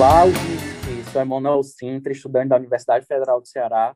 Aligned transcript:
Ouvintes. 0.00 1.12
Sou 1.12 1.20
Emanuel 1.20 1.62
Sintra, 1.62 2.10
estudante 2.10 2.48
da 2.48 2.56
Universidade 2.56 3.04
Federal 3.04 3.38
do 3.38 3.46
Ceará 3.46 3.94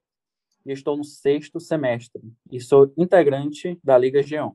e 0.66 0.71
estou 0.71 0.98
no 0.98 1.04
sexto 1.04 1.59
semestre 1.59 2.21
e 2.53 2.61
sou 2.61 2.93
integrante 2.98 3.79
da 3.82 3.96
Liga 3.96 4.21
G1. 4.21 4.53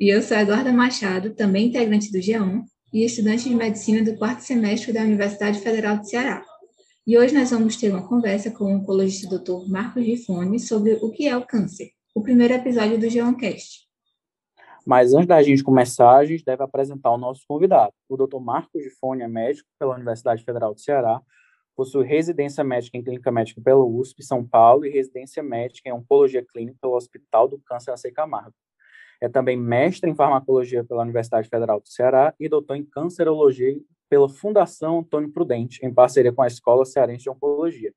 E 0.00 0.08
eu 0.08 0.22
sou 0.22 0.38
Eduarda 0.38 0.72
Machado, 0.72 1.34
também 1.34 1.66
integrante 1.66 2.10
do 2.10 2.16
G1 2.16 2.62
e 2.90 3.04
estudante 3.04 3.50
de 3.50 3.54
medicina 3.54 4.02
do 4.02 4.16
quarto 4.16 4.40
semestre 4.40 4.94
da 4.94 5.02
Universidade 5.02 5.60
Federal 5.60 5.98
do 5.98 6.08
Ceará. 6.08 6.42
E 7.06 7.18
hoje 7.18 7.34
nós 7.34 7.50
vamos 7.50 7.76
ter 7.76 7.90
uma 7.90 8.08
conversa 8.08 8.50
com 8.50 8.64
o 8.64 8.76
oncologista 8.76 9.38
Dr. 9.38 9.68
Marcos 9.68 10.02
Rifone 10.02 10.58
sobre 10.58 10.94
o 11.02 11.10
que 11.10 11.28
é 11.28 11.36
o 11.36 11.46
câncer, 11.46 11.90
o 12.14 12.22
primeiro 12.22 12.54
episódio 12.54 12.98
do 12.98 13.06
G1cast. 13.06 13.89
Mas 14.86 15.12
antes 15.12 15.26
da 15.26 15.42
gente 15.42 15.62
começar, 15.62 16.16
a 16.16 16.24
gente 16.24 16.44
deve 16.44 16.62
apresentar 16.62 17.10
o 17.10 17.18
nosso 17.18 17.42
convidado. 17.46 17.92
O 18.08 18.16
Dr. 18.16 18.38
Marcos 18.40 18.82
Gifone 18.82 19.22
é 19.22 19.28
médico 19.28 19.68
pela 19.78 19.94
Universidade 19.94 20.44
Federal 20.44 20.74
do 20.74 20.80
Ceará, 20.80 21.20
possui 21.76 22.04
residência 22.04 22.62
médica 22.62 22.98
em 22.98 23.02
clínica 23.02 23.30
médica 23.30 23.60
pela 23.60 23.84
USP, 23.84 24.22
São 24.22 24.46
Paulo, 24.46 24.84
e 24.84 24.90
residência 24.90 25.42
médica 25.42 25.88
em 25.88 25.92
oncologia 25.92 26.44
clínica 26.44 26.76
pelo 26.80 26.94
Hospital 26.94 27.48
do 27.48 27.58
Câncer 27.58 27.90
AC 27.90 28.12
Camargo. 28.12 28.54
É 29.20 29.28
também 29.28 29.56
mestre 29.56 30.10
em 30.10 30.14
farmacologia 30.14 30.82
pela 30.82 31.02
Universidade 31.02 31.48
Federal 31.48 31.80
do 31.80 31.88
Ceará 31.88 32.34
e 32.40 32.48
doutor 32.48 32.76
em 32.76 32.84
cancerologia 32.84 33.78
pela 34.08 34.28
Fundação 34.28 35.00
Antônio 35.00 35.30
Prudente, 35.30 35.84
em 35.84 35.92
parceria 35.92 36.32
com 36.32 36.42
a 36.42 36.46
Escola 36.46 36.84
Cearense 36.84 37.24
de 37.24 37.30
Oncologia. 37.30 37.92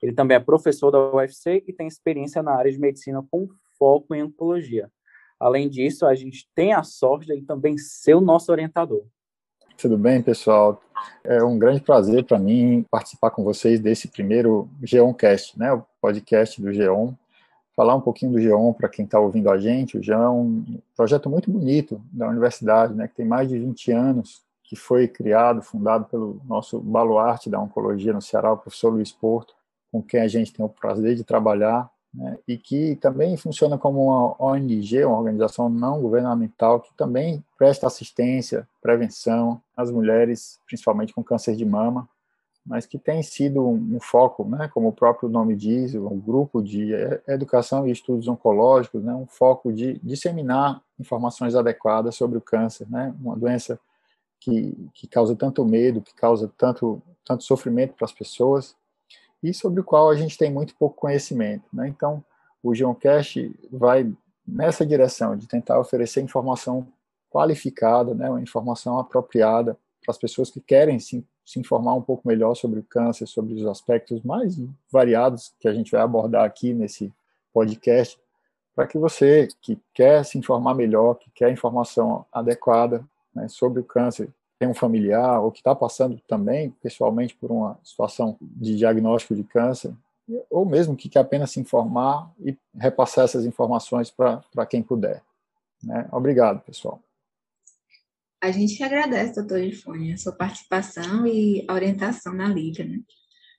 Ele 0.00 0.12
também 0.12 0.36
é 0.36 0.40
professor 0.40 0.90
da 0.90 1.12
UFC 1.12 1.64
e 1.66 1.72
tem 1.72 1.86
experiência 1.86 2.42
na 2.42 2.54
área 2.54 2.70
de 2.70 2.78
medicina 2.78 3.22
com 3.30 3.48
foco 3.78 4.14
em 4.14 4.22
oncologia. 4.22 4.90
Além 5.38 5.68
disso, 5.68 6.04
a 6.04 6.14
gente 6.14 6.48
tem 6.54 6.72
a 6.72 6.82
sorte 6.82 7.26
de 7.34 7.42
também 7.42 7.78
ser 7.78 8.14
o 8.14 8.20
nosso 8.20 8.50
orientador. 8.50 9.04
Tudo 9.76 9.96
bem, 9.96 10.20
pessoal? 10.20 10.82
É 11.22 11.40
um 11.44 11.56
grande 11.56 11.80
prazer 11.80 12.24
para 12.24 12.36
mim 12.36 12.84
participar 12.90 13.30
com 13.30 13.44
vocês 13.44 13.78
desse 13.78 14.08
primeiro 14.08 14.68
Geoncast, 14.82 15.56
né, 15.56 15.72
o 15.72 15.84
podcast 16.00 16.60
do 16.60 16.72
Geon. 16.72 17.12
Falar 17.76 17.94
um 17.94 18.00
pouquinho 18.00 18.32
do 18.32 18.40
Geon 18.40 18.72
para 18.72 18.88
quem 18.88 19.04
está 19.04 19.20
ouvindo 19.20 19.48
a 19.48 19.56
gente. 19.56 19.96
O 19.96 20.02
Geon 20.02 20.20
é 20.20 20.28
um 20.28 20.80
projeto 20.96 21.30
muito 21.30 21.48
bonito 21.48 22.02
da 22.12 22.28
universidade, 22.28 22.92
né, 22.92 23.06
que 23.06 23.14
tem 23.14 23.24
mais 23.24 23.48
de 23.48 23.56
20 23.56 23.92
anos, 23.92 24.42
que 24.64 24.74
foi 24.74 25.06
criado, 25.06 25.62
fundado 25.62 26.06
pelo 26.06 26.40
nosso 26.44 26.80
baluarte 26.80 27.48
da 27.48 27.60
oncologia 27.60 28.12
no 28.12 28.20
Ceará, 28.20 28.52
o 28.52 28.58
professor 28.58 28.90
Luiz 28.90 29.12
Porto, 29.12 29.54
com 29.92 30.02
quem 30.02 30.20
a 30.20 30.28
gente 30.28 30.52
tem 30.52 30.66
o 30.66 30.68
prazer 30.68 31.14
de 31.14 31.22
trabalhar 31.22 31.88
né, 32.12 32.38
e 32.46 32.56
que 32.56 32.96
também 32.96 33.36
funciona 33.36 33.76
como 33.76 34.04
uma 34.04 34.34
ONG, 34.38 35.04
uma 35.04 35.18
organização 35.18 35.68
não 35.68 36.00
governamental, 36.00 36.80
que 36.80 36.92
também 36.94 37.44
presta 37.56 37.86
assistência, 37.86 38.66
prevenção 38.80 39.60
às 39.76 39.90
mulheres, 39.90 40.58
principalmente 40.66 41.12
com 41.12 41.22
câncer 41.22 41.54
de 41.54 41.64
mama, 41.64 42.08
mas 42.68 42.84
que 42.84 42.98
tem 42.98 43.22
sido 43.22 43.66
um 43.66 43.98
foco, 43.98 44.44
né, 44.44 44.68
como 44.68 44.88
o 44.88 44.92
próprio 44.92 45.28
nome 45.28 45.56
diz, 45.56 45.94
um 45.94 46.20
grupo 46.20 46.62
de 46.62 46.92
educação 47.26 47.88
e 47.88 47.90
estudos 47.90 48.28
oncológicos, 48.28 49.02
né, 49.02 49.14
um 49.14 49.26
foco 49.26 49.72
de 49.72 49.98
disseminar 50.02 50.82
informações 51.00 51.54
adequadas 51.54 52.14
sobre 52.14 52.36
o 52.36 52.42
câncer, 52.42 52.86
né, 52.90 53.14
uma 53.20 53.36
doença 53.36 53.80
que, 54.38 54.76
que 54.92 55.06
causa 55.06 55.34
tanto 55.34 55.64
medo, 55.64 56.02
que 56.02 56.14
causa 56.14 56.52
tanto, 56.58 57.02
tanto 57.24 57.42
sofrimento 57.42 57.94
para 57.94 58.04
as 58.04 58.12
pessoas, 58.12 58.76
e 59.42 59.54
sobre 59.54 59.80
o 59.80 59.84
qual 59.84 60.10
a 60.10 60.16
gente 60.16 60.36
tem 60.36 60.52
muito 60.52 60.74
pouco 60.74 60.96
conhecimento. 60.96 61.64
Né? 61.72 61.88
Então, 61.88 62.24
o 62.62 62.74
Geocache 62.74 63.54
vai 63.70 64.10
nessa 64.46 64.84
direção 64.84 65.36
de 65.36 65.46
tentar 65.46 65.78
oferecer 65.78 66.20
informação 66.20 66.86
qualificada, 67.30 68.14
né, 68.14 68.28
uma 68.30 68.40
informação 68.40 68.98
apropriada 68.98 69.76
para 70.02 70.12
as 70.12 70.18
pessoas 70.18 70.50
que 70.50 70.60
querem 70.60 70.98
se, 70.98 71.24
se 71.44 71.60
informar 71.60 71.94
um 71.94 72.02
pouco 72.02 72.26
melhor 72.26 72.54
sobre 72.54 72.80
o 72.80 72.82
câncer, 72.82 73.26
sobre 73.26 73.54
os 73.54 73.66
aspectos 73.66 74.22
mais 74.22 74.58
variados 74.90 75.52
que 75.60 75.68
a 75.68 75.74
gente 75.74 75.92
vai 75.92 76.00
abordar 76.00 76.44
aqui 76.44 76.72
nesse 76.72 77.12
podcast, 77.52 78.18
para 78.74 78.86
que 78.86 78.96
você 78.96 79.48
que 79.60 79.78
quer 79.92 80.24
se 80.24 80.38
informar 80.38 80.74
melhor, 80.74 81.16
que 81.16 81.30
quer 81.30 81.50
informação 81.50 82.24
adequada 82.32 83.04
né, 83.34 83.48
sobre 83.48 83.80
o 83.80 83.84
câncer, 83.84 84.32
tem 84.58 84.68
um 84.68 84.74
familiar 84.74 85.40
ou 85.40 85.52
que 85.52 85.58
está 85.58 85.74
passando 85.74 86.20
também 86.26 86.70
pessoalmente 86.82 87.34
por 87.36 87.50
uma 87.50 87.78
situação 87.82 88.36
de 88.40 88.76
diagnóstico 88.76 89.34
de 89.34 89.44
câncer, 89.44 89.94
ou 90.50 90.66
mesmo 90.66 90.96
que 90.96 91.08
quer 91.08 91.20
apenas 91.20 91.52
se 91.52 91.60
informar 91.60 92.30
e 92.40 92.56
repassar 92.74 93.24
essas 93.24 93.46
informações 93.46 94.10
para 94.10 94.66
quem 94.68 94.82
puder. 94.82 95.22
Né? 95.82 96.08
Obrigado, 96.12 96.60
pessoal. 96.60 97.00
A 98.40 98.50
gente 98.50 98.76
que 98.76 98.84
agradece, 98.84 99.34
doutor 99.34 99.60
Gifone, 99.60 100.12
a 100.12 100.16
sua 100.16 100.32
participação 100.32 101.26
e 101.26 101.64
a 101.66 101.74
orientação 101.74 102.32
na 102.32 102.46
Liga. 102.46 102.84
Né? 102.84 103.00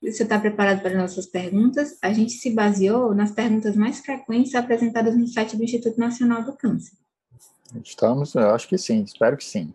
Você 0.01 0.23
está 0.23 0.39
preparado 0.39 0.81
para 0.81 0.91
as 0.91 0.97
nossas 0.97 1.25
perguntas? 1.25 1.97
A 2.01 2.13
gente 2.13 2.33
se 2.33 2.51
baseou 2.51 3.13
nas 3.13 3.31
perguntas 3.31 3.75
mais 3.75 3.99
frequentes 3.99 4.55
apresentadas 4.55 5.17
no 5.17 5.27
site 5.27 5.57
do 5.57 5.63
Instituto 5.63 5.99
Nacional 5.99 6.43
do 6.43 6.55
Câncer. 6.55 6.97
Estamos, 7.83 8.35
eu 8.35 8.49
acho 8.51 8.67
que 8.67 8.77
sim, 8.77 9.03
espero 9.03 9.35
que 9.35 9.43
sim. 9.43 9.73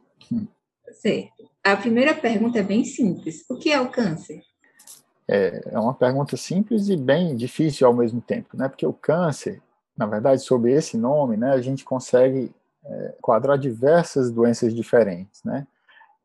Certo. 1.05 1.51
A 1.63 1.77
primeira 1.77 2.15
pergunta 2.15 2.59
é 2.59 2.63
bem 2.63 2.83
simples. 2.83 3.45
O 3.51 3.59
que 3.59 3.71
é 3.71 3.79
o 3.79 3.91
câncer? 3.91 4.41
É, 5.29 5.63
é 5.73 5.79
uma 5.79 5.93
pergunta 5.93 6.35
simples 6.35 6.89
e 6.89 6.97
bem 6.97 7.37
difícil 7.37 7.87
ao 7.87 7.93
mesmo 7.93 8.23
tempo, 8.23 8.57
né? 8.57 8.71
Porque 8.71 8.87
o 8.87 8.93
câncer, 8.93 9.61
na 9.95 10.07
verdade, 10.07 10.41
sob 10.43 10.71
esse 10.71 10.97
nome, 10.97 11.37
né, 11.37 11.51
a 11.53 11.61
gente 11.61 11.85
consegue 11.85 12.51
é, 12.87 13.15
quadrar 13.21 13.59
diversas 13.59 14.31
doenças 14.31 14.75
diferentes, 14.75 15.45
né? 15.45 15.67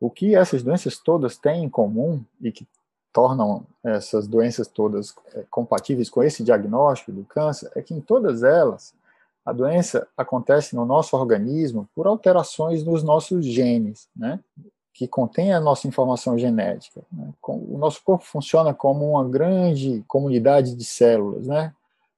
O 0.00 0.10
que 0.10 0.34
essas 0.34 0.62
doenças 0.62 0.96
todas 0.96 1.36
têm 1.36 1.64
em 1.64 1.68
comum 1.68 2.24
e 2.40 2.50
que 2.50 2.66
tornam 3.12 3.66
essas 3.84 4.26
doenças 4.26 4.66
todas 4.66 5.14
é, 5.34 5.44
compatíveis 5.50 6.08
com 6.08 6.22
esse 6.22 6.42
diagnóstico 6.42 7.12
do 7.12 7.24
câncer 7.24 7.70
é 7.74 7.82
que 7.82 7.92
em 7.92 8.00
todas 8.00 8.42
elas 8.42 8.94
a 9.44 9.52
doença 9.52 10.06
acontece 10.16 10.76
no 10.76 10.84
nosso 10.84 11.16
organismo 11.16 11.88
por 11.94 12.06
alterações 12.06 12.84
nos 12.84 13.02
nossos 13.02 13.44
genes, 13.44 14.08
né? 14.14 14.40
que 14.92 15.08
contém 15.08 15.52
a 15.52 15.60
nossa 15.60 15.88
informação 15.88 16.36
genética. 16.36 17.02
Né? 17.10 17.32
O 17.42 17.78
nosso 17.78 18.02
corpo 18.04 18.24
funciona 18.24 18.74
como 18.74 19.12
uma 19.12 19.26
grande 19.26 20.04
comunidade 20.06 20.74
de 20.74 20.84
células, 20.84 21.46
né? 21.46 21.74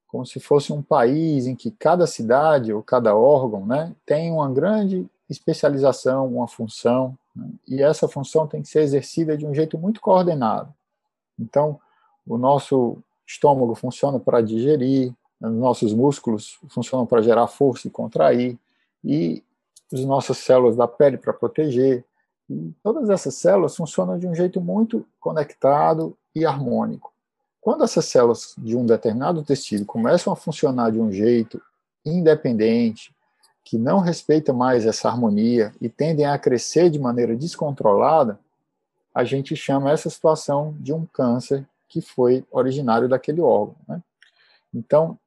como 0.09 0.27
se 0.27 0.41
fosse 0.41 0.73
um 0.73 0.83
país 0.83 1.47
em 1.47 1.55
que 1.55 1.71
cada 1.71 2.07
cidade 2.07 2.73
ou 2.73 2.83
cada 2.83 3.17
órgão 3.17 3.65
né, 3.65 3.95
tem 4.05 4.31
uma 4.31 4.51
grande 4.51 5.07
especialização, 5.31 6.27
uma 6.27 6.49
função, 6.49 7.17
né? 7.35 7.49
e 7.67 7.83
essa 7.83 8.09
função 8.09 8.47
tem 8.47 8.63
que 8.63 8.69
ser 8.69 8.81
exercida 8.81 9.39
de 9.39 9.47
um 9.47 9.55
jeito 9.55 9.79
muito 9.79 10.01
coordenado. 10.01 10.75
Então, 11.39 11.81
o 12.27 12.37
nosso 12.37 12.99
estômago 13.27 13.75
funciona 13.75 14.19
para 14.19 14.43
digerir, 14.43 15.15
nossos 15.51 15.93
músculos 15.93 16.59
funcionam 16.69 17.07
para 17.07 17.23
gerar 17.23 17.47
força 17.49 17.89
e 17.89 17.91
contrair, 17.91 18.59
e 19.05 19.43
as 19.93 20.05
nossas 20.05 20.39
células 20.39 20.77
da 20.77 20.87
pele 20.87 21.17
para 21.17 21.33
proteger. 21.33 22.05
E 22.49 22.73
todas 22.83 23.11
essas 23.11 23.35
células 23.35 23.77
funcionam 23.77 24.19
de 24.19 24.27
um 24.27 24.35
jeito 24.35 24.61
muito 24.61 25.05
conectado 25.21 26.17
e 26.35 26.45
harmônico. 26.45 27.13
Quando 27.61 27.85
essas 27.85 28.07
células 28.07 28.55
de 28.59 28.77
um 28.77 28.85
determinado 28.85 29.43
tecido 29.43 29.85
começam 29.85 30.33
a 30.33 30.37
funcionar 30.37 30.91
de 30.91 31.01
um 31.01 31.13
jeito 31.13 31.61
independente, 32.05 33.15
que 33.65 33.79
não 33.79 34.01
respeita 34.01 34.53
mais 34.53 34.85
essa 34.85 35.09
harmonia 35.09 35.73
e 35.81 35.89
tendem 35.89 36.27
a 36.27 36.39
crescer 36.39 36.91
de 36.91 36.99
maneira 36.99 37.37
descontrolada, 37.37 38.39
a 39.15 39.25
gente 39.25 39.55
chama 39.55 39.91
essa 39.91 40.11
situação 40.11 40.75
de 40.81 40.93
um 40.93 41.07
câncer 41.07 41.67
que 41.89 42.01
foi 42.01 42.45
originário 42.51 43.09
daquele 43.09 43.41
órgão. 43.41 43.77
Né? 43.87 44.03
Então, 44.75 45.19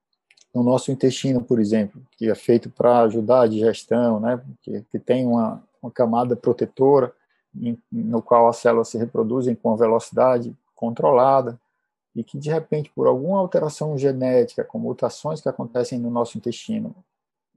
no 0.56 0.64
nosso 0.64 0.90
intestino, 0.90 1.44
por 1.44 1.60
exemplo, 1.60 2.02
que 2.18 2.30
é 2.30 2.34
feito 2.34 2.70
para 2.70 3.02
ajudar 3.02 3.42
a 3.42 3.48
digestão, 3.48 4.22
né, 4.22 4.42
que, 4.62 4.82
que 4.90 4.98
tem 4.98 5.28
uma, 5.28 5.62
uma 5.84 5.92
camada 5.92 6.34
protetora, 6.34 7.12
em, 7.54 7.78
no 7.92 8.22
qual 8.22 8.48
as 8.48 8.58
células 8.58 8.88
se 8.88 8.98
reproduzem 8.98 9.54
com 9.54 9.70
uma 9.70 9.78
velocidade 9.78 10.56
controlada, 10.74 11.60
e 12.16 12.24
que 12.24 12.38
de 12.38 12.50
repente, 12.50 12.90
por 12.96 13.06
alguma 13.06 13.40
alteração 13.40 13.98
genética, 13.98 14.64
com 14.64 14.80
mutações 14.80 15.42
que 15.42 15.50
acontecem 15.50 16.00
no 16.00 16.10
nosso 16.10 16.38
intestino, 16.38 16.96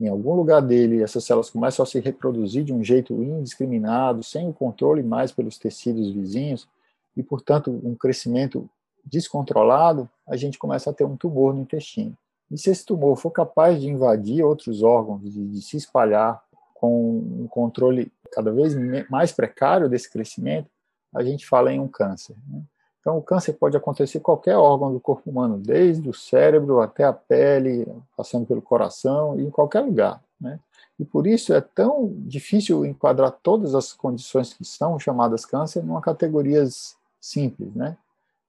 em 0.00 0.08
algum 0.08 0.34
lugar 0.34 0.60
dele, 0.60 1.00
essas 1.00 1.24
células 1.24 1.50
começam 1.50 1.84
a 1.84 1.86
se 1.86 2.00
reproduzir 2.00 2.64
de 2.64 2.72
um 2.72 2.82
jeito 2.82 3.14
indiscriminado, 3.14 4.24
sem 4.24 4.48
o 4.48 4.52
controle 4.52 5.04
mais 5.04 5.30
pelos 5.30 5.56
tecidos 5.56 6.10
vizinhos, 6.10 6.68
e, 7.16 7.22
portanto, 7.22 7.70
um 7.84 7.94
crescimento 7.94 8.68
descontrolado, 9.04 10.08
a 10.26 10.36
gente 10.36 10.58
começa 10.58 10.90
a 10.90 10.92
ter 10.92 11.04
um 11.04 11.16
tumor 11.16 11.54
no 11.54 11.62
intestino. 11.62 12.16
E 12.50 12.56
se 12.58 12.70
esse 12.70 12.84
tumor 12.84 13.16
for 13.16 13.30
capaz 13.30 13.80
de 13.80 13.88
invadir 13.88 14.44
outros 14.44 14.82
órgãos, 14.82 15.22
de, 15.22 15.46
de 15.46 15.62
se 15.62 15.76
espalhar 15.76 16.42
com 16.74 17.18
um 17.18 17.46
controle 17.48 18.12
cada 18.32 18.52
vez 18.52 18.74
mais 19.10 19.32
precário 19.32 19.88
desse 19.88 20.10
crescimento, 20.10 20.70
a 21.14 21.22
gente 21.22 21.46
fala 21.46 21.72
em 21.72 21.80
um 21.80 21.88
câncer. 21.88 22.36
Né? 22.48 22.62
Então, 23.00 23.16
o 23.16 23.22
câncer 23.22 23.54
pode 23.54 23.76
acontecer 23.76 24.18
em 24.18 24.22
qualquer 24.22 24.56
órgão 24.56 24.92
do 24.92 25.00
corpo 25.00 25.30
humano, 25.30 25.58
desde 25.58 26.08
o 26.08 26.14
cérebro 26.14 26.80
até 26.80 27.04
a 27.04 27.12
pele, 27.12 27.86
passando 28.16 28.46
pelo 28.46 28.60
coração, 28.60 29.38
em 29.40 29.50
qualquer 29.50 29.80
lugar. 29.80 30.22
Né? 30.40 30.60
E 30.98 31.04
por 31.04 31.26
isso 31.26 31.54
é 31.54 31.60
tão 31.60 32.12
difícil 32.18 32.84
enquadrar 32.84 33.32
todas 33.42 33.74
as 33.74 33.92
condições 33.92 34.52
que 34.52 34.64
são 34.64 34.98
chamadas 34.98 35.44
câncer 35.44 35.82
numa 35.82 36.00
categorias 36.00 36.96
simples, 37.20 37.74
né? 37.74 37.96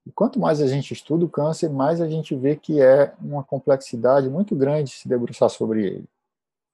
E 0.06 0.12
quanto 0.12 0.40
mais 0.40 0.62
a 0.62 0.68
gente 0.68 0.94
estuda 0.94 1.26
o 1.26 1.30
câncer, 1.30 1.70
mais 1.70 2.02
a 2.02 2.08
gente 2.08 2.36
vê 2.36 2.56
que 2.56 2.82
é 2.82 3.14
uma 3.22 3.44
complexidade 3.44 4.30
muito 4.30 4.56
grande 4.56 4.92
se 4.92 5.08
debruçar 5.08 5.50
sobre 5.50 5.86
ele. 5.86 6.06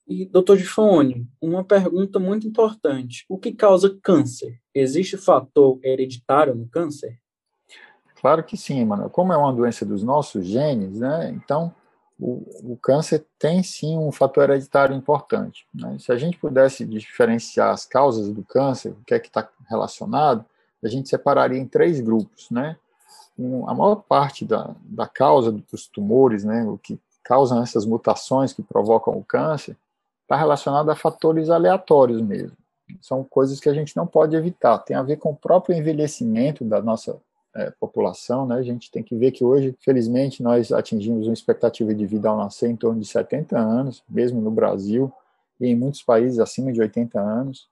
E, 0.07 0.25
doutor 0.25 0.57
Gifone, 0.57 1.27
uma 1.41 1.63
pergunta 1.63 2.19
muito 2.19 2.47
importante. 2.47 3.25
O 3.27 3.37
que 3.39 3.51
causa 3.51 3.97
câncer? 4.03 4.59
Existe 4.73 5.17
fator 5.17 5.79
hereditário 5.83 6.53
no 6.53 6.67
câncer? 6.67 7.19
Claro 8.21 8.43
que 8.43 8.55
sim, 8.55 8.85
Manuel. 8.85 9.09
Como 9.09 9.33
é 9.33 9.37
uma 9.37 9.53
doença 9.53 9.85
dos 9.85 10.03
nossos 10.03 10.45
genes, 10.45 10.99
né? 10.99 11.31
Então, 11.31 11.73
o, 12.19 12.73
o 12.73 12.77
câncer 12.77 13.25
tem 13.37 13.61
sim 13.63 13.97
um 13.97 14.11
fator 14.11 14.43
hereditário 14.43 14.95
importante. 14.95 15.67
Né? 15.73 15.97
Se 15.99 16.11
a 16.11 16.17
gente 16.17 16.37
pudesse 16.37 16.85
diferenciar 16.85 17.71
as 17.71 17.85
causas 17.85 18.31
do 18.31 18.43
câncer, 18.43 18.91
o 18.91 19.03
que 19.05 19.13
é 19.13 19.19
que 19.19 19.27
está 19.27 19.49
relacionado, 19.67 20.45
a 20.83 20.87
gente 20.87 21.09
separaria 21.09 21.59
em 21.59 21.67
três 21.67 21.99
grupos, 21.99 22.49
né? 22.51 22.77
A 23.67 23.73
maior 23.73 23.95
parte 23.95 24.45
da, 24.45 24.73
da 24.83 25.07
causa 25.07 25.51
dos 25.51 25.87
tumores, 25.87 26.43
né, 26.43 26.63
o 26.63 26.77
que 26.77 26.99
causam 27.23 27.61
essas 27.61 27.85
mutações 27.85 28.53
que 28.53 28.63
provocam 28.63 29.17
o 29.17 29.23
câncer, 29.23 29.75
está 30.21 30.35
relacionado 30.35 30.89
a 30.89 30.95
fatores 30.95 31.49
aleatórios 31.49 32.21
mesmo. 32.21 32.55
São 33.01 33.23
coisas 33.23 33.59
que 33.59 33.67
a 33.67 33.73
gente 33.73 33.95
não 33.97 34.05
pode 34.05 34.35
evitar. 34.35 34.77
Tem 34.79 34.95
a 34.95 35.01
ver 35.01 35.17
com 35.17 35.31
o 35.31 35.35
próprio 35.35 35.75
envelhecimento 35.75 36.63
da 36.63 36.81
nossa 36.81 37.19
é, 37.55 37.71
população, 37.79 38.45
né? 38.45 38.55
A 38.55 38.61
gente 38.61 38.91
tem 38.91 39.01
que 39.01 39.15
ver 39.15 39.31
que 39.31 39.43
hoje, 39.43 39.75
felizmente, 39.79 40.43
nós 40.43 40.71
atingimos 40.71 41.25
uma 41.25 41.33
expectativa 41.33 41.93
de 41.93 42.05
vida 42.05 42.29
ao 42.29 42.37
nascer 42.37 42.69
em 42.69 42.75
torno 42.75 42.99
de 42.99 43.07
70 43.07 43.57
anos, 43.57 44.03
mesmo 44.09 44.41
no 44.41 44.51
Brasil 44.51 45.11
e 45.59 45.67
em 45.67 45.75
muitos 45.75 46.03
países 46.03 46.37
acima 46.37 46.71
de 46.71 46.81
80 46.81 47.19
anos. 47.19 47.67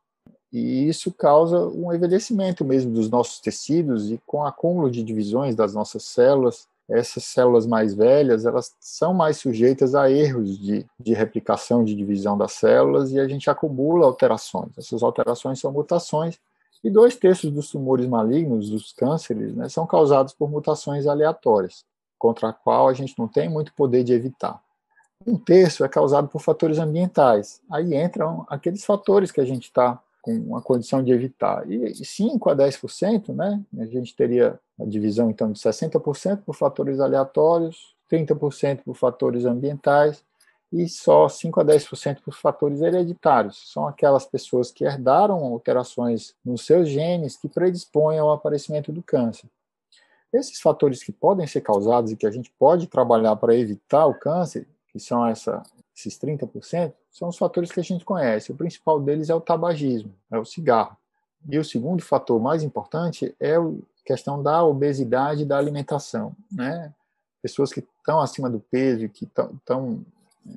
E 0.53 0.87
isso 0.87 1.11
causa 1.11 1.57
um 1.67 1.91
envelhecimento 1.91 2.63
mesmo 2.63 2.93
dos 2.93 3.09
nossos 3.09 3.39
tecidos 3.39 4.11
e 4.11 4.21
com 4.27 4.45
acúmulo 4.45 4.91
de 4.91 5.01
divisões 5.01 5.55
das 5.55 5.73
nossas 5.73 6.03
células, 6.03 6.67
essas 6.87 7.23
células 7.23 7.65
mais 7.65 7.95
velhas, 7.95 8.45
elas 8.45 8.75
são 8.79 9.15
mais 9.15 9.37
sujeitas 9.37 9.95
a 9.95 10.11
erros 10.11 10.59
de, 10.59 10.85
de 10.99 11.13
replicação, 11.15 11.83
de 11.83 11.95
divisão 11.95 12.37
das 12.37 12.51
células, 12.51 13.11
e 13.11 13.19
a 13.19 13.27
gente 13.27 13.49
acumula 13.49 14.05
alterações. 14.05 14.77
Essas 14.77 15.01
alterações 15.01 15.59
são 15.59 15.71
mutações, 15.71 16.39
e 16.83 16.89
dois 16.89 17.15
terços 17.15 17.49
dos 17.49 17.71
tumores 17.71 18.05
malignos, 18.05 18.69
dos 18.69 18.91
cânceres, 18.91 19.55
né, 19.55 19.69
são 19.69 19.87
causados 19.87 20.33
por 20.33 20.51
mutações 20.51 21.07
aleatórias, 21.07 21.83
contra 22.19 22.49
a 22.49 22.53
qual 22.53 22.89
a 22.89 22.93
gente 22.93 23.17
não 23.17 23.27
tem 23.27 23.49
muito 23.49 23.73
poder 23.73 24.03
de 24.03 24.13
evitar. 24.13 24.61
Um 25.25 25.37
terço 25.37 25.83
é 25.83 25.87
causado 25.87 26.27
por 26.27 26.41
fatores 26.41 26.77
ambientais. 26.77 27.61
Aí 27.71 27.95
entram 27.95 28.45
aqueles 28.49 28.83
fatores 28.83 29.31
que 29.31 29.39
a 29.39 29.45
gente 29.45 29.63
está 29.63 29.99
com 30.23 30.31
uma 30.31 30.61
condição 30.61 31.03
de 31.03 31.11
evitar. 31.11 31.69
E 31.69 31.93
5 31.93 32.49
a 32.49 32.55
10%, 32.55 33.35
né? 33.35 33.61
A 33.77 33.85
gente 33.85 34.15
teria 34.15 34.57
a 34.79 34.85
divisão 34.85 35.29
então 35.29 35.51
de 35.51 35.59
60% 35.59 36.43
por 36.45 36.55
fatores 36.55 37.01
aleatórios, 37.01 37.93
30% 38.09 38.83
por 38.85 38.95
fatores 38.95 39.43
ambientais 39.43 40.23
e 40.71 40.87
só 40.87 41.27
5 41.27 41.59
a 41.59 41.65
10% 41.65 42.21
por 42.23 42.33
fatores 42.33 42.81
hereditários. 42.81 43.69
São 43.71 43.85
aquelas 43.85 44.25
pessoas 44.25 44.71
que 44.71 44.85
herdaram 44.85 45.43
alterações 45.43 46.33
nos 46.43 46.65
seus 46.65 46.87
genes 46.87 47.35
que 47.35 47.49
predispõem 47.49 48.17
ao 48.17 48.31
aparecimento 48.31 48.93
do 48.93 49.03
câncer. 49.03 49.47
Esses 50.31 50.59
fatores 50.61 51.03
que 51.03 51.11
podem 51.11 51.45
ser 51.45 51.61
causados 51.61 52.11
e 52.11 52.15
que 52.15 52.25
a 52.25 52.31
gente 52.31 52.51
pode 52.57 52.87
trabalhar 52.87 53.35
para 53.35 53.55
evitar 53.55 54.05
o 54.05 54.17
câncer, 54.17 54.65
que 54.87 54.99
são 54.99 55.27
essa, 55.27 55.61
esses 55.95 56.17
30%, 56.17 56.93
são 57.11 57.29
os 57.29 57.37
fatores 57.37 57.71
que 57.71 57.79
a 57.79 57.83
gente 57.83 58.03
conhece. 58.03 58.51
O 58.51 58.55
principal 58.55 58.99
deles 58.99 59.29
é 59.29 59.35
o 59.35 59.41
tabagismo, 59.41 60.13
é 60.31 60.37
o 60.37 60.45
cigarro. 60.45 60.97
E 61.47 61.57
o 61.59 61.63
segundo 61.63 62.01
fator 62.01 62.39
mais 62.39 62.63
importante 62.63 63.35
é 63.39 63.55
a 63.55 63.71
questão 64.05 64.41
da 64.41 64.63
obesidade 64.63 65.43
e 65.43 65.45
da 65.45 65.57
alimentação. 65.57 66.35
Né? 66.51 66.93
Pessoas 67.41 67.71
que 67.71 67.81
estão 67.81 68.19
acima 68.19 68.49
do 68.49 68.59
peso, 68.59 69.07
que 69.09 69.25
estão 69.25 70.03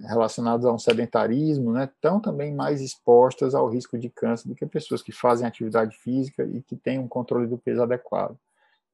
relacionadas 0.03 0.67
a 0.67 0.73
um 0.73 0.79
sedentarismo, 0.79 1.73
né, 1.73 1.85
estão 1.85 2.19
também 2.19 2.53
mais 2.53 2.81
expostas 2.81 3.55
ao 3.55 3.69
risco 3.69 3.97
de 3.97 4.09
câncer 4.09 4.49
do 4.49 4.55
que 4.55 4.67
pessoas 4.67 5.01
que 5.01 5.13
fazem 5.13 5.47
atividade 5.47 5.97
física 5.97 6.45
e 6.45 6.61
que 6.61 6.75
têm 6.75 6.99
um 6.99 7.07
controle 7.07 7.47
do 7.47 7.57
peso 7.57 7.83
adequado. 7.83 8.37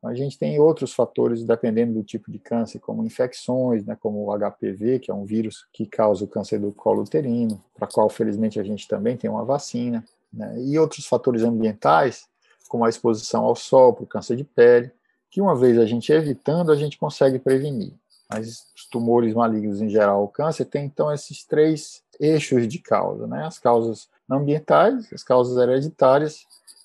A 0.03 0.15
gente 0.15 0.37
tem 0.37 0.59
outros 0.59 0.93
fatores, 0.93 1.45
dependendo 1.45 1.95
do 1.95 2.03
tipo 2.03 2.31
de 2.31 2.39
câncer, 2.39 2.81
como 2.81 3.05
infecções, 3.05 3.85
né, 3.85 3.97
como 4.01 4.27
o 4.27 4.37
HPV, 4.37 4.99
que 4.99 5.13
é 5.13 5.15
um 5.15 5.25
vírus 5.25 5.65
que 5.73 5.87
causa 5.87 6.25
o 6.25 6.29
câncer 6.29 6.59
do 6.59 6.73
colo 6.73 7.03
uterino, 7.03 7.63
para 7.73 7.87
qual, 7.87 8.09
felizmente, 8.09 8.59
a 8.59 8.65
gente 8.65 8.89
também 8.89 9.17
tem 9.17 9.31
uma 9.31 9.45
vacina, 9.45 10.05
né, 10.33 10.61
e 10.61 10.77
outros 10.77 11.07
fatores 11.07 11.43
ambientais, 11.43 12.27
como 12.69 12.85
a 12.85 12.89
exposição 12.89 13.45
ao 13.45 13.55
sol, 13.55 13.93
para 13.93 14.03
o 14.03 14.07
câncer 14.07 14.37
de 14.37 14.43
pele, 14.43 14.91
que 15.31 15.41
uma 15.41 15.55
vez 15.55 15.79
a 15.79 15.87
gente 15.87 16.13
evitando, 16.13 16.73
a 16.73 16.77
gente 16.77 16.99
consegue 16.99 17.39
prevenir. 17.39 17.93
Mas 18.29 18.67
os 18.75 18.87
tumores 18.91 19.35
malignos 19.35 19.81
em 19.81 19.89
geral, 19.89 20.25
o 20.25 20.29
câncer, 20.29 20.65
tem 20.65 20.85
então 20.85 21.13
esses 21.13 21.45
três 21.45 22.03
eixos 22.19 22.67
de 22.67 22.81
causa, 22.81 23.27
né, 23.29 23.45
as 23.47 23.59
causas 23.59 24.09
ambientais, 24.29 25.13
as 25.13 25.23
causas 25.23 25.57
hereditárias 25.59 26.45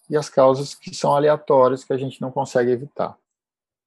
e 0.09 0.15
as 0.15 0.30
causas 0.30 0.74
que 0.74 0.95
são 0.95 1.13
aleatórias 1.13 1.83
que 1.83 1.94
a 1.94 1.98
gente 1.98 2.21
não 2.21 2.31
consegue 2.31 2.71
evitar. 2.71 3.18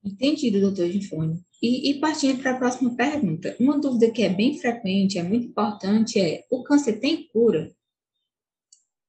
Entendido, 0.05 0.61
doutor 0.61 0.87
Gifone. 0.87 1.43
E, 1.63 1.91
e 1.91 2.01
partindo 2.01 2.41
para 2.41 2.53
a 2.53 2.59
próxima 2.59 2.95
pergunta, 2.95 3.55
uma 3.61 3.79
dúvida 3.79 4.11
que 4.11 4.23
é 4.23 4.31
bem 4.31 4.59
frequente, 4.59 5.19
é 5.19 5.23
muito 5.23 5.49
importante, 5.49 6.19
é: 6.19 6.45
o 6.51 6.63
câncer 6.63 6.95
tem 6.95 7.29
cura? 7.29 7.71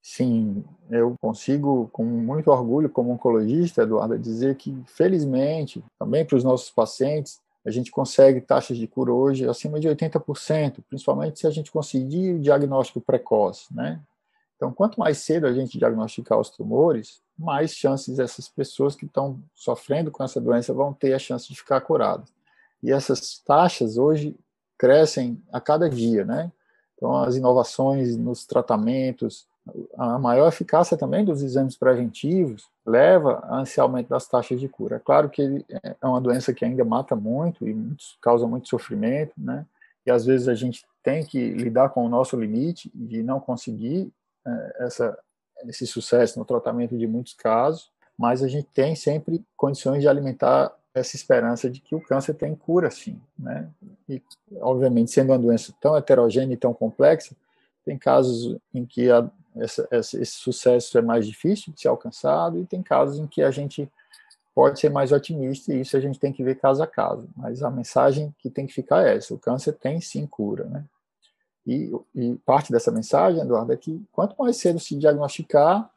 Sim, 0.01 0.63
eu 0.89 1.15
consigo, 1.21 1.87
com 1.93 2.03
muito 2.03 2.49
orgulho, 2.49 2.89
como 2.89 3.11
oncologista, 3.11 3.83
Eduardo, 3.83 4.17
dizer 4.17 4.55
que, 4.55 4.75
felizmente, 4.85 5.81
também 5.97 6.25
para 6.25 6.35
os 6.35 6.43
nossos 6.43 6.71
pacientes, 6.71 7.39
a 7.63 7.69
gente 7.69 7.91
consegue 7.91 8.41
taxas 8.41 8.77
de 8.77 8.87
cura 8.87 9.13
hoje 9.13 9.47
acima 9.47 9.79
de 9.79 9.87
80%, 9.87 10.83
principalmente 10.89 11.39
se 11.39 11.47
a 11.47 11.51
gente 11.51 11.71
conseguir 11.71 12.33
o 12.33 12.39
diagnóstico 12.39 12.99
precoce, 12.99 13.73
né? 13.73 14.01
Então, 14.61 14.71
quanto 14.71 14.99
mais 14.99 15.17
cedo 15.17 15.47
a 15.47 15.53
gente 15.53 15.79
diagnosticar 15.79 16.39
os 16.39 16.51
tumores, 16.51 17.19
mais 17.35 17.73
chances 17.73 18.19
essas 18.19 18.47
pessoas 18.47 18.95
que 18.95 19.07
estão 19.07 19.41
sofrendo 19.55 20.11
com 20.11 20.23
essa 20.23 20.39
doença 20.39 20.71
vão 20.71 20.93
ter 20.93 21.15
a 21.15 21.19
chance 21.19 21.47
de 21.47 21.55
ficar 21.55 21.81
curadas. 21.81 22.31
E 22.83 22.91
essas 22.91 23.39
taxas 23.39 23.97
hoje 23.97 24.35
crescem 24.77 25.41
a 25.51 25.59
cada 25.59 25.89
dia, 25.89 26.23
né? 26.23 26.51
Então, 26.95 27.23
as 27.23 27.35
inovações 27.35 28.15
nos 28.15 28.45
tratamentos, 28.45 29.47
a 29.97 30.19
maior 30.19 30.47
eficácia 30.47 30.95
também 30.95 31.25
dos 31.25 31.41
exames 31.41 31.75
preventivos 31.75 32.69
leva 32.85 33.43
a 33.49 33.63
esse 33.63 33.79
aumento 33.79 34.09
das 34.09 34.27
taxas 34.27 34.59
de 34.59 34.69
cura. 34.69 34.97
É 34.97 34.99
claro 34.99 35.27
que 35.27 35.65
é 35.81 36.05
uma 36.05 36.21
doença 36.21 36.53
que 36.53 36.63
ainda 36.63 36.85
mata 36.85 37.15
muito 37.15 37.67
e 37.67 37.95
causa 38.21 38.45
muito 38.45 38.69
sofrimento, 38.69 39.33
né? 39.35 39.65
E 40.05 40.11
às 40.11 40.23
vezes 40.23 40.47
a 40.47 40.53
gente 40.53 40.85
tem 41.01 41.25
que 41.25 41.49
lidar 41.49 41.89
com 41.89 42.05
o 42.05 42.09
nosso 42.09 42.39
limite 42.39 42.91
de 42.93 43.23
não 43.23 43.39
conseguir 43.39 44.13
essa, 44.79 45.17
esse 45.67 45.85
sucesso 45.87 46.37
no 46.39 46.45
tratamento 46.45 46.97
de 46.97 47.07
muitos 47.07 47.33
casos, 47.33 47.91
mas 48.17 48.43
a 48.43 48.47
gente 48.47 48.67
tem 48.73 48.95
sempre 48.95 49.43
condições 49.55 50.01
de 50.01 50.07
alimentar 50.07 50.75
essa 50.93 51.15
esperança 51.15 51.69
de 51.69 51.79
que 51.79 51.95
o 51.95 52.01
câncer 52.01 52.33
tem 52.33 52.53
cura, 52.53 52.91
sim, 52.91 53.19
né? 53.39 53.69
E, 54.09 54.21
obviamente, 54.59 55.11
sendo 55.11 55.31
uma 55.31 55.39
doença 55.39 55.73
tão 55.79 55.95
heterogênea 55.95 56.53
e 56.53 56.57
tão 56.57 56.73
complexa, 56.73 57.35
tem 57.85 57.97
casos 57.97 58.57
em 58.73 58.85
que 58.85 59.09
a, 59.09 59.29
essa, 59.55 59.87
esse 59.91 60.25
sucesso 60.25 60.97
é 60.97 61.01
mais 61.01 61.25
difícil 61.25 61.73
de 61.73 61.81
ser 61.81 61.87
alcançado 61.87 62.59
e 62.59 62.65
tem 62.65 62.83
casos 62.83 63.19
em 63.19 63.27
que 63.27 63.41
a 63.41 63.51
gente 63.51 63.89
pode 64.53 64.79
ser 64.79 64.89
mais 64.89 65.11
otimista 65.11 65.73
e 65.73 65.81
isso 65.81 65.95
a 65.95 65.99
gente 65.99 66.19
tem 66.19 66.33
que 66.33 66.43
ver 66.43 66.55
caso 66.55 66.83
a 66.83 66.87
caso. 66.87 67.27
Mas 67.35 67.63
a 67.63 67.71
mensagem 67.71 68.33
que 68.37 68.49
tem 68.49 68.67
que 68.67 68.73
ficar 68.73 69.07
é 69.07 69.15
essa: 69.15 69.33
o 69.33 69.39
câncer 69.39 69.73
tem 69.73 69.99
sim 70.01 70.27
cura, 70.27 70.65
né? 70.65 70.83
E, 71.65 71.91
e, 72.15 72.35
parte 72.45 72.71
dessa 72.71 72.91
mensagem, 72.91 73.41
Eduardo, 73.41 73.71
é 73.71 73.77
que 73.77 74.01
quanto 74.11 74.35
mais 74.37 74.57
cedo 74.57 74.79
se 74.79 74.95
diagnosticar, 74.95 75.89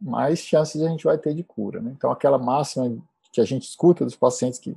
mais 0.00 0.38
chances 0.38 0.80
a 0.82 0.88
gente 0.88 1.04
vai 1.04 1.18
ter 1.18 1.34
de 1.34 1.42
cura. 1.42 1.80
Né? 1.80 1.92
Então, 1.94 2.10
aquela 2.10 2.38
máxima 2.38 2.96
que 3.32 3.40
a 3.40 3.44
gente 3.44 3.68
escuta 3.68 4.04
dos 4.04 4.16
pacientes 4.16 4.58
que 4.58 4.74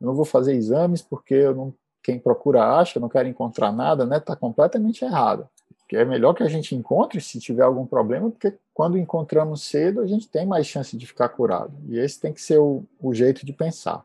não 0.00 0.14
vou 0.14 0.24
fazer 0.24 0.54
exames 0.54 1.00
porque 1.00 1.34
eu 1.34 1.54
não, 1.54 1.74
quem 2.02 2.18
procura 2.18 2.78
acha, 2.78 3.00
não 3.00 3.08
quer 3.08 3.24
encontrar 3.26 3.72
nada, 3.72 4.04
está 4.04 4.14
né? 4.14 4.20
Tá 4.20 4.36
completamente 4.36 5.04
errada. 5.04 5.48
Porque 5.78 5.96
é 5.96 6.04
melhor 6.04 6.34
que 6.34 6.42
a 6.42 6.48
gente 6.48 6.74
encontre 6.74 7.20
se 7.20 7.38
tiver 7.38 7.62
algum 7.62 7.86
problema, 7.86 8.30
porque 8.30 8.58
quando 8.72 8.98
encontramos 8.98 9.62
cedo, 9.62 10.00
a 10.00 10.06
gente 10.06 10.28
tem 10.28 10.46
mais 10.46 10.66
chance 10.66 10.96
de 10.96 11.06
ficar 11.06 11.28
curado. 11.28 11.72
E 11.88 11.98
esse 11.98 12.20
tem 12.20 12.32
que 12.32 12.40
ser 12.40 12.58
o, 12.58 12.84
o 13.00 13.14
jeito 13.14 13.46
de 13.46 13.52
pensar. 13.52 14.04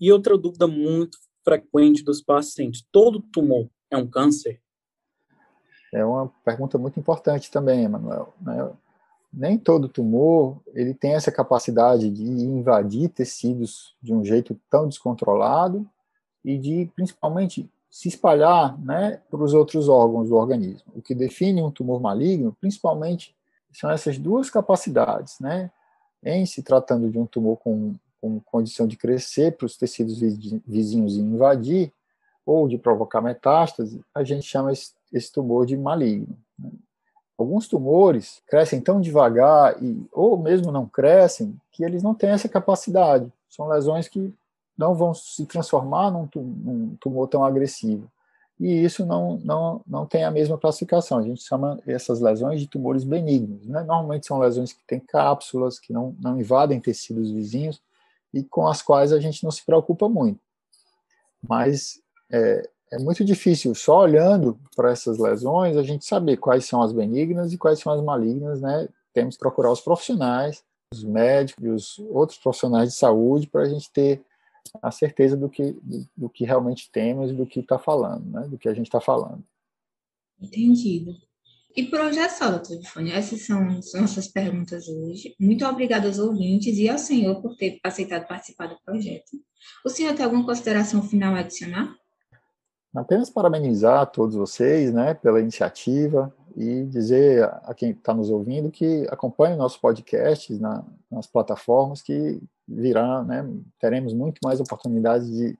E 0.00 0.10
outra 0.10 0.38
dúvida 0.38 0.66
muito 0.66 1.18
frequente 1.44 2.02
dos 2.02 2.22
pacientes: 2.22 2.86
todo 2.90 3.20
tumor 3.20 3.68
é 3.90 3.96
um 3.96 4.06
câncer? 4.06 4.61
É 5.92 6.04
uma 6.04 6.32
pergunta 6.44 6.78
muito 6.78 6.98
importante 6.98 7.50
também, 7.50 7.84
Emanuel. 7.84 8.32
Né? 8.40 8.70
Nem 9.32 9.58
todo 9.58 9.88
tumor 9.88 10.56
ele 10.74 10.94
tem 10.94 11.14
essa 11.14 11.30
capacidade 11.30 12.10
de 12.10 12.22
invadir 12.22 13.10
tecidos 13.10 13.94
de 14.02 14.12
um 14.12 14.24
jeito 14.24 14.58
tão 14.70 14.88
descontrolado 14.88 15.86
e 16.44 16.58
de, 16.58 16.90
principalmente, 16.96 17.68
se 17.90 18.08
espalhar 18.08 18.78
né, 18.80 19.20
para 19.30 19.42
os 19.42 19.52
outros 19.52 19.88
órgãos 19.88 20.30
do 20.30 20.36
organismo. 20.36 20.92
O 20.96 21.02
que 21.02 21.14
define 21.14 21.62
um 21.62 21.70
tumor 21.70 22.00
maligno, 22.00 22.56
principalmente, 22.58 23.34
são 23.70 23.90
essas 23.90 24.18
duas 24.18 24.48
capacidades, 24.48 25.38
né? 25.38 25.70
em 26.24 26.46
se 26.46 26.62
tratando 26.62 27.10
de 27.10 27.18
um 27.18 27.26
tumor 27.26 27.56
com, 27.58 27.94
com 28.20 28.40
condição 28.40 28.86
de 28.86 28.96
crescer 28.96 29.56
para 29.56 29.66
os 29.66 29.76
tecidos 29.76 30.20
vizinhos 30.66 31.16
e 31.16 31.20
invadir, 31.20 31.92
ou 32.46 32.68
de 32.68 32.78
provocar 32.78 33.20
metástase, 33.20 34.02
a 34.14 34.24
gente 34.24 34.42
chama 34.42 34.72
esse, 34.72 34.92
esse 35.12 35.30
tumor 35.32 35.66
de 35.66 35.76
maligno. 35.76 36.36
Né? 36.58 36.70
Alguns 37.36 37.66
tumores 37.66 38.40
crescem 38.46 38.80
tão 38.80 39.00
devagar, 39.00 39.82
e, 39.82 40.06
ou 40.12 40.38
mesmo 40.38 40.70
não 40.70 40.86
crescem, 40.86 41.56
que 41.72 41.84
eles 41.84 42.02
não 42.02 42.14
têm 42.14 42.30
essa 42.30 42.48
capacidade. 42.48 43.30
São 43.48 43.68
lesões 43.68 44.08
que 44.08 44.32
não 44.76 44.94
vão 44.94 45.12
se 45.12 45.44
transformar 45.46 46.10
num, 46.10 46.28
num 46.34 46.96
tumor 47.00 47.28
tão 47.28 47.44
agressivo. 47.44 48.10
E 48.60 48.84
isso 48.84 49.04
não, 49.04 49.38
não, 49.38 49.80
não 49.86 50.06
tem 50.06 50.24
a 50.24 50.30
mesma 50.30 50.56
classificação. 50.56 51.18
A 51.18 51.22
gente 51.22 51.42
chama 51.42 51.80
essas 51.86 52.20
lesões 52.20 52.60
de 52.60 52.68
tumores 52.68 53.02
benignos. 53.02 53.66
Né? 53.66 53.82
Normalmente 53.82 54.26
são 54.26 54.38
lesões 54.38 54.72
que 54.72 54.84
têm 54.86 55.00
cápsulas, 55.00 55.78
que 55.78 55.92
não, 55.92 56.14
não 56.20 56.38
invadem 56.38 56.80
tecidos 56.80 57.30
vizinhos 57.30 57.82
e 58.32 58.42
com 58.44 58.66
as 58.66 58.80
quais 58.80 59.12
a 59.12 59.18
gente 59.18 59.42
não 59.42 59.50
se 59.50 59.64
preocupa 59.64 60.08
muito. 60.08 60.40
Mas 61.42 62.00
é, 62.30 62.68
é 62.92 62.98
muito 62.98 63.24
difícil, 63.24 63.74
só 63.74 64.00
olhando 64.00 64.60
para 64.76 64.92
essas 64.92 65.18
lesões, 65.18 65.78
a 65.78 65.82
gente 65.82 66.04
saber 66.04 66.36
quais 66.36 66.66
são 66.66 66.82
as 66.82 66.92
benignas 66.92 67.50
e 67.50 67.56
quais 67.56 67.80
são 67.80 67.90
as 67.90 68.02
malignas, 68.04 68.60
né? 68.60 68.86
Temos 69.14 69.34
que 69.34 69.40
procurar 69.40 69.72
os 69.72 69.80
profissionais, 69.80 70.62
os 70.92 71.02
médicos 71.02 71.64
e 71.64 71.68
os 71.68 71.98
outros 72.10 72.38
profissionais 72.38 72.90
de 72.90 72.94
saúde 72.94 73.46
para 73.46 73.62
a 73.62 73.68
gente 73.68 73.90
ter 73.90 74.22
a 74.82 74.90
certeza 74.90 75.36
do 75.38 75.48
que, 75.48 75.72
do, 75.82 76.06
do 76.14 76.28
que 76.28 76.44
realmente 76.44 76.90
temos 76.92 77.30
e 77.30 77.34
do 77.34 77.46
que 77.46 77.60
está 77.60 77.78
falando, 77.78 78.30
né? 78.30 78.46
Do 78.46 78.58
que 78.58 78.68
a 78.68 78.74
gente 78.74 78.86
está 78.86 79.00
falando. 79.00 79.42
Entendido. 80.38 81.12
E 81.74 81.84
por 81.84 81.98
hoje 81.98 82.18
é 82.18 82.28
só, 82.28 82.50
doutor 82.50 82.76
Difone. 82.78 83.10
Essas 83.10 83.46
são 83.46 83.78
as 83.78 83.94
nossas 83.94 84.28
perguntas 84.28 84.86
hoje. 84.86 85.34
Muito 85.40 85.64
obrigada 85.64 86.06
aos 86.08 86.18
ouvintes 86.18 86.76
e 86.76 86.90
ao 86.90 86.98
senhor 86.98 87.40
por 87.40 87.56
ter 87.56 87.80
aceitado 87.82 88.28
participar 88.28 88.66
do 88.66 88.78
projeto. 88.84 89.30
O 89.82 89.88
senhor 89.88 90.14
tem 90.14 90.26
alguma 90.26 90.44
consideração 90.44 91.02
final 91.02 91.34
a 91.34 91.38
adicionar? 91.38 92.01
Apenas 92.94 93.30
parabenizar 93.30 94.06
todos 94.10 94.36
vocês 94.36 94.92
né, 94.92 95.14
pela 95.14 95.40
iniciativa 95.40 96.32
e 96.54 96.84
dizer 96.84 97.44
a 97.44 97.72
quem 97.74 97.92
está 97.92 98.12
nos 98.12 98.28
ouvindo 98.28 98.70
que 98.70 99.06
acompanhe 99.10 99.56
nossos 99.56 99.78
podcasts 99.78 100.60
na, 100.60 100.84
nas 101.10 101.26
plataformas 101.26 102.02
que 102.02 102.38
virá, 102.68 103.22
né, 103.24 103.48
teremos 103.80 104.12
muito 104.12 104.38
mais 104.44 104.60
oportunidades 104.60 105.30
de, 105.30 105.58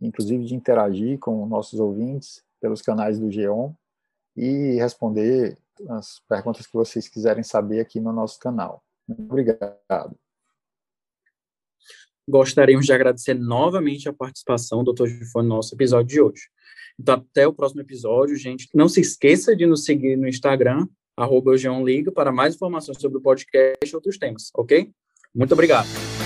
inclusive, 0.00 0.44
de 0.44 0.54
interagir 0.54 1.18
com 1.18 1.44
nossos 1.46 1.80
ouvintes 1.80 2.44
pelos 2.60 2.80
canais 2.80 3.18
do 3.18 3.30
Geon 3.30 3.72
e 4.36 4.76
responder 4.76 5.58
as 5.90 6.20
perguntas 6.28 6.66
que 6.66 6.72
vocês 6.72 7.08
quiserem 7.08 7.42
saber 7.42 7.80
aqui 7.80 8.00
no 8.00 8.12
nosso 8.12 8.38
canal. 8.38 8.82
Muito 9.06 9.24
obrigado. 9.24 10.16
Gostaríamos 12.28 12.84
de 12.84 12.92
agradecer 12.92 13.32
novamente 13.34 14.06
a 14.06 14.12
participação 14.12 14.84
do 14.84 14.92
Dr. 14.92 15.06
Gifone 15.06 15.48
no 15.48 15.56
nosso 15.56 15.74
episódio 15.74 16.06
de 16.06 16.20
hoje. 16.20 16.42
Então, 17.00 17.14
até 17.14 17.46
o 17.46 17.54
próximo 17.54 17.80
episódio, 17.80 18.36
gente. 18.36 18.68
Não 18.74 18.88
se 18.88 19.00
esqueça 19.00 19.56
de 19.56 19.64
nos 19.64 19.84
seguir 19.84 20.16
no 20.16 20.28
Instagram, 20.28 20.86
arroba 21.16 21.52
para 22.14 22.30
mais 22.30 22.54
informações 22.54 23.00
sobre 23.00 23.18
o 23.18 23.22
podcast 23.22 23.78
e 23.90 23.94
outros 23.94 24.18
temas, 24.18 24.50
ok? 24.54 24.90
Muito 25.34 25.52
obrigado. 25.52 26.17